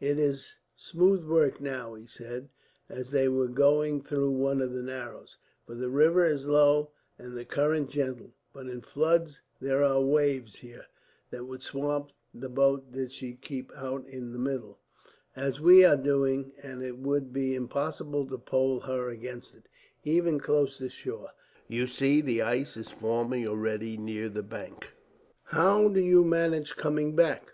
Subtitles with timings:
[0.00, 2.48] "It is smooth work now," he said,
[2.88, 7.36] as they were going through one of the narrows, "for the river is low and
[7.36, 10.86] the current gentle; but in floods there are waves, here,
[11.30, 14.80] that would swamp the boat did she keep out in the middle,
[15.36, 19.68] as we are doing; and it would be impossible to pole her against it,
[20.02, 21.28] even close to the shore.
[21.68, 24.88] You see, the ice is forming already near the banks."
[25.44, 27.52] "How do you manage coming back?"